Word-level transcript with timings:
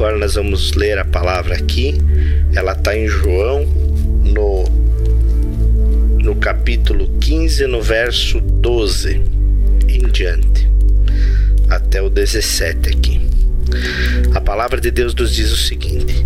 agora 0.00 0.16
nós 0.16 0.34
vamos 0.34 0.72
ler 0.72 0.98
a 0.98 1.04
palavra 1.04 1.54
aqui. 1.54 1.98
Ela 2.54 2.72
está 2.72 2.96
em 2.96 3.06
João, 3.06 3.66
no, 3.66 4.64
no 6.22 6.34
capítulo 6.36 7.06
15, 7.20 7.66
no 7.66 7.82
verso 7.82 8.40
12 8.40 9.20
em 9.86 10.08
diante, 10.08 10.66
até 11.68 12.00
o 12.00 12.08
17 12.08 12.88
aqui. 12.88 13.20
A 14.34 14.40
palavra 14.40 14.80
de 14.80 14.90
Deus 14.90 15.14
nos 15.14 15.34
diz 15.34 15.52
o 15.52 15.56
seguinte: 15.56 16.24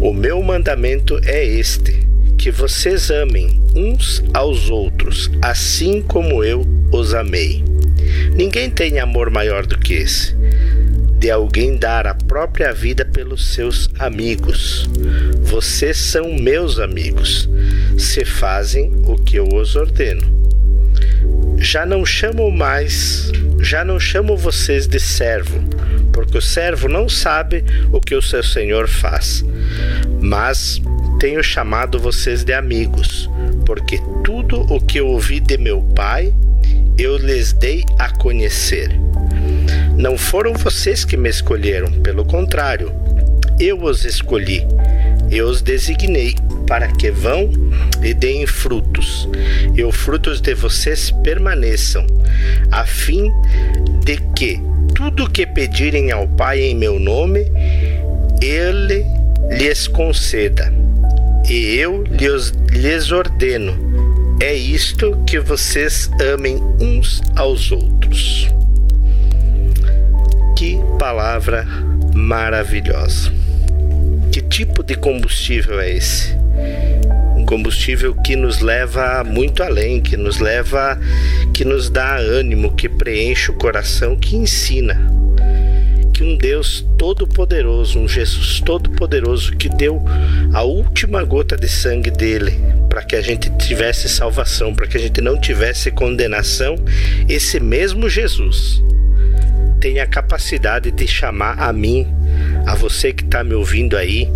O 0.00 0.14
meu 0.14 0.40
mandamento 0.40 1.20
é 1.24 1.44
este, 1.44 2.06
que 2.38 2.52
vocês 2.52 3.10
amem 3.10 3.60
uns 3.74 4.22
aos 4.32 4.70
outros, 4.70 5.28
assim 5.42 6.02
como 6.02 6.44
eu 6.44 6.64
os 6.92 7.14
amei. 7.14 7.64
Ninguém 8.36 8.70
tem 8.70 9.00
amor 9.00 9.28
maior 9.28 9.66
do 9.66 9.76
que 9.76 9.94
esse, 9.94 10.36
de 11.18 11.30
alguém 11.30 11.76
dar 11.76 12.06
a 12.06 12.14
própria 12.14 12.72
vida 12.72 13.04
pelos 13.04 13.54
seus 13.54 13.90
amigos. 13.98 14.88
Vocês 15.42 15.96
são 15.96 16.32
meus 16.34 16.78
amigos, 16.78 17.48
se 17.98 18.24
fazem 18.24 18.92
o 19.06 19.16
que 19.16 19.36
eu 19.36 19.48
os 19.52 19.74
ordeno. 19.74 20.38
Já 21.58 21.84
não 21.84 22.06
chamo 22.06 22.50
mais, 22.50 23.32
já 23.60 23.84
não 23.84 23.98
chamo 23.98 24.36
vocês 24.36 24.86
de 24.86 25.00
servo, 25.00 25.60
porque 26.12 26.38
o 26.38 26.42
servo 26.42 26.88
não 26.88 27.08
sabe 27.08 27.64
o 27.90 28.00
que 28.00 28.14
o 28.14 28.22
seu 28.22 28.42
senhor 28.42 28.86
faz. 28.86 29.44
Mas 30.20 30.80
tenho 31.18 31.42
chamado 31.42 31.98
vocês 31.98 32.44
de 32.44 32.52
amigos, 32.52 33.28
porque 33.66 33.98
tudo 34.22 34.60
o 34.72 34.80
que 34.80 35.00
eu 35.00 35.08
ouvi 35.08 35.40
de 35.40 35.58
meu 35.58 35.82
Pai 35.96 36.32
eu 36.96 37.16
lhes 37.16 37.52
dei 37.52 37.84
a 37.98 38.10
conhecer. 38.10 38.90
Não 39.98 40.16
foram 40.16 40.54
vocês 40.54 41.04
que 41.04 41.16
me 41.16 41.28
escolheram, 41.28 41.90
pelo 41.90 42.24
contrário, 42.24 42.92
eu 43.58 43.82
os 43.82 44.04
escolhi, 44.04 44.64
eu 45.28 45.48
os 45.48 45.60
designei 45.60 46.36
para 46.68 46.86
que 46.86 47.10
vão 47.10 47.50
e 48.00 48.14
deem 48.14 48.46
frutos, 48.46 49.28
e 49.74 49.82
os 49.82 49.96
frutos 49.96 50.40
de 50.40 50.54
vocês 50.54 51.10
permaneçam, 51.24 52.06
a 52.70 52.86
fim 52.86 53.28
de 54.04 54.18
que 54.36 54.60
tudo 54.94 55.24
o 55.24 55.30
que 55.30 55.44
pedirem 55.44 56.12
ao 56.12 56.28
Pai 56.28 56.60
em 56.60 56.76
meu 56.76 57.00
nome, 57.00 57.50
Ele 58.40 59.04
lhes 59.50 59.88
conceda. 59.88 60.72
E 61.48 61.74
eu 61.76 62.04
lhes, 62.04 62.52
lhes 62.70 63.10
ordeno: 63.10 63.76
é 64.40 64.54
isto 64.54 65.18
que 65.26 65.40
vocês 65.40 66.08
amem 66.20 66.62
uns 66.80 67.20
aos 67.34 67.72
outros. 67.72 68.48
Palavra 70.98 71.64
maravilhosa! 72.12 73.32
Que 74.32 74.40
tipo 74.42 74.82
de 74.82 74.96
combustível 74.96 75.78
é 75.78 75.92
esse? 75.92 76.34
Um 77.36 77.46
combustível 77.46 78.16
que 78.16 78.34
nos 78.34 78.58
leva 78.58 79.22
muito 79.22 79.62
além, 79.62 80.00
que 80.00 80.16
nos 80.16 80.38
leva, 80.38 80.98
que 81.54 81.64
nos 81.64 81.88
dá 81.88 82.16
ânimo, 82.16 82.74
que 82.74 82.88
preenche 82.88 83.52
o 83.52 83.54
coração, 83.54 84.16
que 84.16 84.34
ensina. 84.34 85.00
Que 86.12 86.24
um 86.24 86.36
Deus 86.36 86.84
todo-poderoso, 86.98 88.00
um 88.00 88.08
Jesus 88.08 88.60
todo-poderoso 88.60 89.56
que 89.56 89.68
deu 89.68 90.04
a 90.52 90.64
última 90.64 91.22
gota 91.22 91.56
de 91.56 91.68
sangue 91.68 92.10
dele 92.10 92.58
para 92.88 93.04
que 93.04 93.14
a 93.14 93.22
gente 93.22 93.48
tivesse 93.56 94.08
salvação, 94.08 94.74
para 94.74 94.88
que 94.88 94.96
a 94.96 95.00
gente 95.00 95.20
não 95.20 95.40
tivesse 95.40 95.92
condenação, 95.92 96.74
esse 97.28 97.60
mesmo 97.60 98.08
Jesus 98.08 98.82
tem 99.80 100.00
a 100.00 100.06
capacidade 100.06 100.90
de 100.90 101.06
chamar 101.06 101.58
a 101.58 101.72
mim, 101.72 102.06
a 102.66 102.74
você 102.74 103.12
que 103.12 103.24
está 103.24 103.44
me 103.44 103.54
ouvindo 103.54 103.96
aí, 103.96 104.28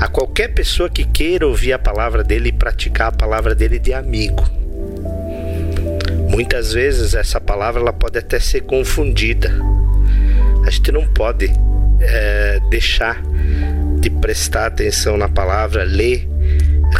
a 0.00 0.06
qualquer 0.06 0.48
pessoa 0.48 0.88
que 0.88 1.04
queira 1.04 1.46
ouvir 1.46 1.72
a 1.72 1.78
palavra 1.78 2.22
dele 2.22 2.50
e 2.50 2.52
praticar 2.52 3.08
a 3.08 3.12
palavra 3.12 3.54
dele 3.54 3.78
de 3.78 3.92
amigo. 3.92 4.48
Muitas 6.30 6.72
vezes 6.72 7.14
essa 7.14 7.40
palavra 7.40 7.80
ela 7.80 7.92
pode 7.92 8.18
até 8.18 8.38
ser 8.38 8.60
confundida. 8.60 9.52
A 10.64 10.70
gente 10.70 10.92
não 10.92 11.06
pode 11.06 11.50
é, 12.00 12.60
deixar 12.70 13.20
de 13.98 14.08
prestar 14.10 14.66
atenção 14.66 15.16
na 15.16 15.28
palavra, 15.28 15.82
ler, 15.82 16.28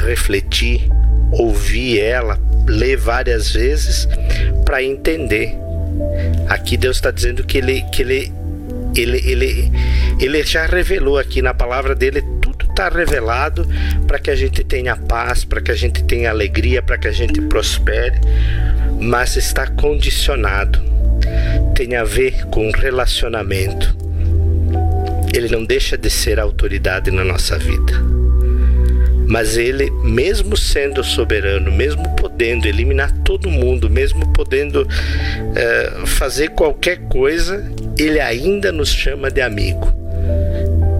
refletir, 0.04 0.90
ouvir 1.30 2.00
ela, 2.00 2.38
ler 2.66 2.96
várias 2.96 3.52
vezes 3.52 4.08
para 4.64 4.82
entender 4.82 5.67
Aqui 6.48 6.76
Deus 6.76 6.96
está 6.96 7.10
dizendo 7.10 7.44
que 7.44 7.58
ele, 7.58 7.82
que 7.92 8.02
ele, 8.02 8.32
ele, 8.96 9.18
ele, 9.30 9.72
ele 10.20 10.42
já 10.44 10.66
revelou 10.66 11.18
aqui 11.18 11.42
na 11.42 11.54
palavra 11.54 11.94
dele 11.94 12.22
tudo 12.40 12.64
está 12.64 12.88
revelado 12.88 13.66
para 14.06 14.18
que 14.18 14.30
a 14.30 14.36
gente 14.36 14.62
tenha 14.62 14.96
paz, 14.96 15.44
para 15.44 15.60
que 15.60 15.70
a 15.70 15.74
gente 15.74 16.04
tenha 16.04 16.30
alegria, 16.30 16.80
para 16.80 16.96
que 16.96 17.08
a 17.08 17.12
gente 17.12 17.40
prospere, 17.42 18.20
mas 19.00 19.36
está 19.36 19.66
condicionado. 19.66 20.80
Tem 21.74 21.96
a 21.96 22.04
ver 22.04 22.46
com 22.46 22.70
relacionamento. 22.70 23.96
Ele 25.34 25.48
não 25.48 25.64
deixa 25.64 25.98
de 25.98 26.08
ser 26.08 26.38
autoridade 26.38 27.10
na 27.10 27.24
nossa 27.24 27.58
vida 27.58 28.18
mas 29.28 29.58
ele, 29.58 29.90
mesmo 30.02 30.56
sendo 30.56 31.04
soberano, 31.04 31.70
mesmo 31.70 32.02
podendo 32.16 32.66
eliminar 32.66 33.12
todo 33.18 33.50
mundo, 33.50 33.90
mesmo 33.90 34.26
podendo 34.32 34.88
é, 35.54 36.06
fazer 36.06 36.48
qualquer 36.48 36.96
coisa, 37.08 37.70
ele 37.98 38.18
ainda 38.18 38.72
nos 38.72 38.88
chama 38.88 39.30
de 39.30 39.42
amigo. 39.42 39.92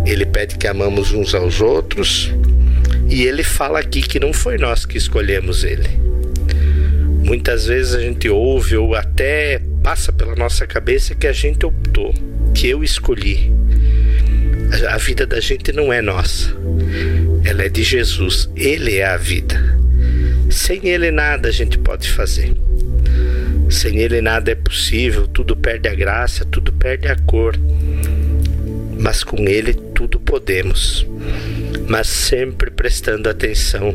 Ele 0.05 0.27
pede 0.27 0.59
que 0.59 0.67
amamos 0.67 1.11
uns 1.13 1.35
aos 1.35 1.63
outros 1.63 2.31
e 3.09 3.25
ele 3.25 3.43
fala 3.43 3.81
aqui 3.81 4.03
que 4.03 4.21
não 4.21 4.35
foi 4.35 4.59
nós 4.59 4.85
que 4.85 4.99
escolhemos 4.99 5.65
ele. 5.65 5.89
Muitas 7.25 7.65
vezes 7.65 7.95
a 7.95 8.01
gente 8.01 8.29
ouve 8.29 8.77
ou 8.77 8.95
até 8.95 9.59
passa 9.83 10.13
pela 10.13 10.37
nossa 10.37 10.67
cabeça 10.67 11.15
que 11.15 11.27
a 11.27 11.33
gente 11.33 11.65
optou, 11.65 12.15
que 12.55 12.69
eu 12.69 12.85
escolhi. 12.85 13.51
A 14.91 14.99
vida 14.99 15.27
da 15.27 15.41
gente 15.41 15.73
não 15.73 15.91
é 15.91 16.03
nossa 16.03 16.55
ela 17.49 17.63
é 17.63 17.69
de 17.71 17.83
Jesus. 17.83 18.47
Ele 18.55 18.97
é 18.97 19.07
a 19.07 19.17
vida. 19.17 19.57
Sem 20.51 20.87
Ele 20.87 21.11
nada 21.11 21.49
a 21.49 21.51
gente 21.51 21.79
pode 21.79 22.11
fazer. 22.11 22.53
Sem 23.71 23.99
Ele 24.01 24.21
nada 24.21 24.51
é 24.51 24.55
possível, 24.55 25.27
tudo 25.27 25.57
perde 25.57 25.89
a 25.89 25.95
graça, 25.95 26.45
tudo 26.45 26.75
perde 26.75 27.09
a 27.09 27.17
cor. 27.17 27.57
Mas 28.99 29.25
com 29.25 29.49
Ele 29.49 29.73
tudo 29.73 30.21
podemos. 30.21 31.07
Mas 31.89 32.09
sempre 32.09 32.71
prestando 32.71 33.31
atenção. 33.31 33.95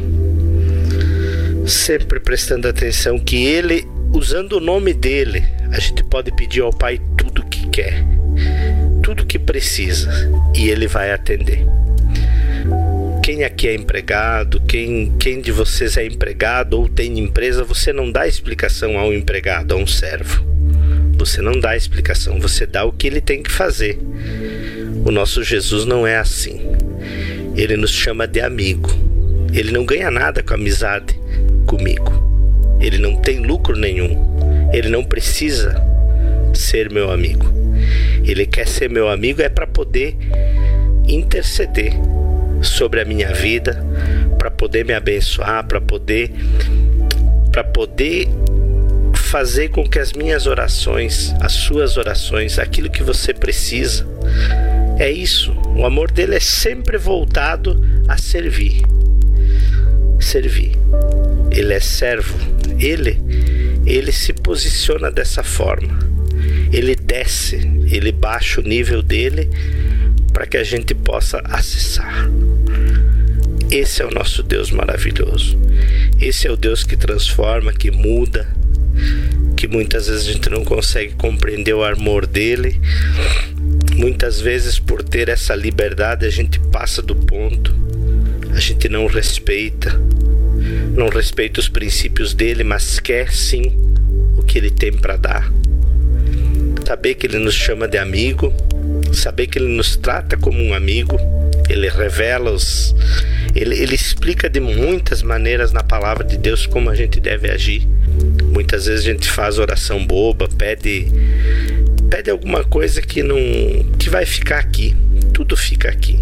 Sempre 1.68 2.20
prestando 2.20 2.68
atenção 2.68 3.20
que 3.20 3.46
Ele, 3.46 3.88
usando 4.14 4.54
o 4.54 4.60
nome 4.60 4.96
dele, 4.96 5.46
a 5.72 5.80
gente 5.80 6.04
pode 6.04 6.32
pedir 6.32 6.62
ao 6.62 6.74
Pai 6.74 7.00
tudo 7.16 7.44
o 7.44 7.46
que 7.46 7.70
quer, 7.70 8.04
tudo 9.04 9.22
o 9.22 9.26
que 9.26 9.38
precisa, 9.38 10.10
e 10.56 10.70
Ele 10.70 10.88
vai 10.88 11.12
atender. 11.12 11.64
Quem 13.24 13.46
aqui 13.46 13.70
é 13.70 13.74
empregado, 13.74 14.60
quem, 14.68 15.14
quem 15.18 15.40
de 15.40 15.50
vocês 15.50 15.96
é 15.96 16.06
empregado 16.06 16.74
ou 16.74 16.90
tem 16.90 17.18
empresa, 17.18 17.64
você 17.64 17.94
não 17.94 18.12
dá 18.12 18.28
explicação 18.28 19.00
ao 19.00 19.14
empregado, 19.14 19.74
a 19.74 19.78
um 19.78 19.88
servo. 19.88 20.46
Você 21.18 21.42
não 21.42 21.58
dá 21.58 21.74
explicação, 21.74 22.38
você 22.38 22.66
dá 22.66 22.84
o 22.84 22.92
que 22.92 23.08
ele 23.08 23.22
tem 23.22 23.42
que 23.42 23.50
fazer. 23.50 23.98
O 25.06 25.10
nosso 25.10 25.42
Jesus 25.42 25.86
não 25.86 26.06
é 26.06 26.18
assim. 26.18 26.60
Ele 27.56 27.78
nos 27.78 27.92
chama 27.92 28.28
de 28.28 28.42
amigo. 28.42 28.90
Ele 29.54 29.72
não 29.72 29.86
ganha 29.86 30.12
nada 30.12 30.44
com 30.44 30.56
amizade 30.56 31.18
comigo. 31.66 32.12
Ele 32.82 32.98
não 32.98 33.16
tem 33.16 33.40
lucro 33.40 33.78
nenhum. 33.78 34.38
Ele 34.74 34.90
não 34.90 35.02
precisa 35.02 35.82
ser 36.54 36.92
meu 36.92 37.10
amigo. 37.10 37.46
Ele 38.26 38.46
quer 38.46 38.68
ser 38.68 38.90
meu 38.90 39.08
amigo 39.08 39.42
é 39.42 39.48
para 39.48 39.66
poder 39.66 40.14
interceder 41.08 41.94
sobre 42.64 43.02
a 43.02 43.06
minha 43.06 43.34
vida, 43.34 43.84
para 44.38 44.50
poder 44.50 44.86
me 44.86 44.94
abençoar, 44.94 45.66
para 45.66 45.82
poder 45.82 46.32
para 47.52 47.64
poder 47.64 48.28
fazer 49.16 49.70
com 49.70 49.88
que 49.88 50.00
as 50.00 50.14
minhas 50.14 50.48
orações, 50.48 51.34
as 51.40 51.54
suas 51.54 51.98
orações, 51.98 52.58
aquilo 52.58 52.90
que 52.90 53.04
você 53.04 53.32
precisa, 53.34 54.08
é 54.98 55.12
isso. 55.12 55.52
O 55.76 55.86
amor 55.86 56.10
dele 56.12 56.36
é 56.36 56.40
sempre 56.40 56.98
voltado 56.98 57.80
a 58.08 58.18
servir. 58.18 58.82
Servir. 60.20 60.72
Ele 61.52 61.74
é 61.74 61.80
servo. 61.80 62.38
Ele 62.80 63.22
ele 63.86 64.12
se 64.12 64.34
posiciona 64.34 65.12
dessa 65.12 65.44
forma. 65.44 66.00
Ele 66.72 66.96
desce, 66.96 67.56
ele 67.92 68.12
baixa 68.12 68.62
o 68.62 68.64
nível 68.64 69.02
dele 69.02 69.50
para 70.32 70.48
que 70.48 70.58
a 70.58 70.64
gente 70.64 70.96
possa 70.96 71.40
acessar. 71.46 72.30
Esse 73.74 74.02
é 74.02 74.06
o 74.06 74.12
nosso 74.12 74.44
Deus 74.44 74.72
maravilhoso. 74.72 75.58
Esse 76.22 76.48
é 76.48 76.52
o 76.52 76.56
Deus 76.56 76.84
que 76.84 76.96
transforma, 76.96 77.74
que 77.74 77.92
muda, 77.92 78.48
que 79.58 79.68
muitas 79.68 80.08
vezes 80.08 80.28
a 80.28 80.32
gente 80.32 80.50
não 80.50 80.64
consegue 80.64 81.14
compreender 81.16 81.74
o 81.74 81.84
amor 81.84 82.26
dele, 82.26 82.80
Muitas 83.96 84.42
vezes, 84.42 84.80
por 84.80 85.04
ter 85.04 85.30
essa 85.30 85.54
liberdade, 85.54 86.26
a 86.26 86.30
gente 86.30 86.60
passa 86.60 87.02
do 87.02 87.16
ponto, 87.16 87.74
a 88.52 88.60
gente 88.60 88.90
não 88.90 89.06
respeita, 89.06 89.92
não 90.96 91.10
respeita 91.10 91.60
os 91.60 91.70
princípios 91.70 92.34
dele, 92.34 92.64
mas 92.64 93.00
quer 93.00 93.32
sim 93.32 93.72
o 94.36 94.42
que 94.42 94.58
ele 94.58 94.72
tem 94.72 94.92
para 94.92 95.16
dar. 95.16 95.54
Saber 96.86 97.14
que 97.14 97.28
ele 97.28 97.38
nos 97.38 97.54
chama 97.54 97.88
de 97.88 98.00
amigo, 98.00 98.52
saber 99.14 99.46
que 99.46 99.60
ele 99.60 99.70
nos 99.70 99.96
trata 99.96 100.36
como 100.38 100.62
um 100.62 100.74
amigo, 100.74 101.18
ele 101.70 101.88
revela 101.88 102.52
os. 102.52 102.96
Ele, 103.56 103.80
ele 103.80 103.96
explica 103.96 104.50
de 104.50 104.60
muitas 104.60 105.22
maneiras 105.22 105.72
na 105.72 105.84
palavra 105.84 106.24
de 106.24 106.38
Deus 106.38 106.66
como 106.66 106.90
a 106.90 106.96
gente 106.96 107.20
deve 107.20 107.50
agir. 107.50 107.88
Muitas 108.52 108.86
vezes 108.86 109.06
a 109.06 109.12
gente 109.12 109.30
faz 109.30 109.60
oração 109.60 110.06
boba, 110.06 110.48
pede 110.48 111.12
pede 112.10 112.30
alguma 112.30 112.64
coisa 112.64 113.02
que 113.02 113.24
não 113.24 113.38
que 113.98 114.10
vai 114.10 114.26
ficar 114.26 114.60
aqui. 114.60 114.96
Tudo 115.34 115.58
fica 115.58 115.90
aqui. 115.90 116.20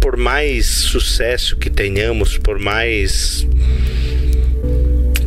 Por 0.00 0.16
mais 0.16 0.66
sucesso 0.66 1.56
que 1.56 1.70
tenhamos, 1.70 2.36
por 2.36 2.58
mais 2.58 3.46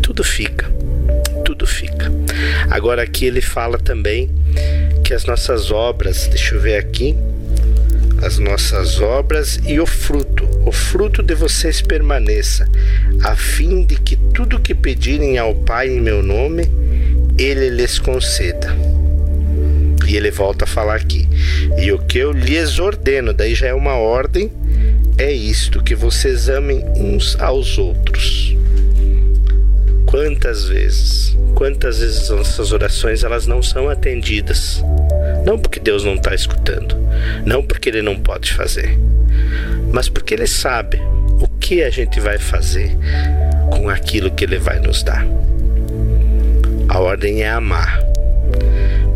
tudo 0.01 0.23
fica. 0.23 0.69
Tudo 1.45 1.65
fica. 1.65 2.11
Agora 2.69 3.01
aqui 3.01 3.25
ele 3.25 3.41
fala 3.41 3.77
também 3.77 4.29
que 5.03 5.13
as 5.13 5.25
nossas 5.25 5.71
obras, 5.71 6.27
deixa 6.27 6.55
eu 6.55 6.59
ver 6.59 6.77
aqui, 6.77 7.15
as 8.21 8.37
nossas 8.39 8.99
obras 8.99 9.59
e 9.65 9.79
o 9.79 9.85
fruto, 9.85 10.47
o 10.65 10.71
fruto 10.71 11.21
de 11.21 11.35
vocês 11.35 11.81
permaneça, 11.81 12.67
a 13.23 13.35
fim 13.35 13.83
de 13.83 13.95
que 13.95 14.15
tudo 14.15 14.59
que 14.59 14.73
pedirem 14.73 15.37
ao 15.37 15.53
Pai 15.53 15.89
em 15.89 16.01
meu 16.01 16.21
nome, 16.23 16.69
ele 17.37 17.69
lhes 17.69 17.99
conceda. 17.99 18.75
E 20.07 20.15
ele 20.15 20.31
volta 20.31 20.63
a 20.63 20.67
falar 20.67 20.95
aqui. 20.95 21.27
E 21.77 21.91
o 21.91 21.99
que 21.99 22.17
eu 22.17 22.31
lhes 22.31 22.79
ordeno, 22.79 23.33
daí 23.33 23.53
já 23.53 23.67
é 23.67 23.73
uma 23.73 23.95
ordem, 23.95 24.51
é 25.17 25.31
isto: 25.31 25.83
que 25.83 25.95
vocês 25.95 26.47
amem 26.47 26.83
uns 26.95 27.35
aos 27.39 27.77
outros. 27.77 28.36
Quantas 30.07 30.65
vezes, 30.65 31.37
quantas 31.53 31.99
vezes 31.99 32.29
nossas 32.29 32.71
orações 32.71 33.23
elas 33.23 33.45
não 33.45 33.61
são 33.61 33.89
atendidas? 33.89 34.83
Não 35.45 35.59
porque 35.59 35.79
Deus 35.79 36.03
não 36.03 36.15
está 36.15 36.33
escutando, 36.33 36.95
não 37.45 37.61
porque 37.61 37.89
Ele 37.89 38.01
não 38.01 38.17
pode 38.17 38.53
fazer, 38.53 38.97
mas 39.91 40.09
porque 40.09 40.33
Ele 40.33 40.47
sabe 40.47 40.99
o 41.39 41.47
que 41.59 41.83
a 41.83 41.89
gente 41.89 42.19
vai 42.19 42.39
fazer 42.39 42.97
com 43.69 43.89
aquilo 43.89 44.31
que 44.31 44.45
Ele 44.45 44.57
vai 44.57 44.79
nos 44.79 45.03
dar. 45.03 45.27
A 46.89 46.99
ordem 46.99 47.43
é 47.43 47.49
amar 47.49 48.07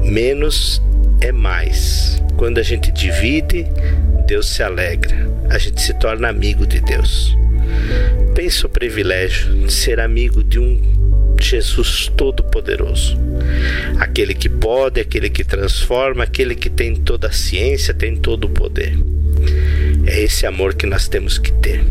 menos 0.04 0.82
é 1.22 1.32
mais. 1.32 2.22
Quando 2.36 2.60
a 2.60 2.64
gente 2.64 2.92
divide, 2.92 3.66
Deus 4.28 4.50
se 4.50 4.62
alegra, 4.62 5.16
a 5.50 5.58
gente 5.58 5.82
se 5.82 5.94
torna 5.94 6.28
amigo 6.28 6.66
de 6.66 6.82
Deus. 6.82 7.38
Pensa 8.36 8.66
o 8.66 8.70
privilégio 8.70 9.54
de 9.54 9.74
ser 9.74 10.00
amigo 10.00 10.44
de 10.44 10.60
um 10.60 10.82
Jesus 11.40 12.12
Todo-Poderoso, 12.16 13.18
aquele 13.98 14.34
que 14.34 14.48
pode, 14.48 15.02
aquele 15.02 15.30
que 15.30 15.44
transforma, 15.44 16.24
aquele 16.24 16.56
que 16.56 16.70
tem 16.70 16.96
toda 16.96 17.28
a 17.28 17.32
ciência, 17.32 17.94
tem 17.94 18.16
todo 18.16 18.46
o 18.46 18.50
poder. 18.50 18.98
É 20.06 20.22
esse 20.22 20.46
amor 20.46 20.76
que 20.76 20.86
nós 20.86 21.08
temos 21.08 21.38
que 21.38 21.52
ter. 21.52 21.84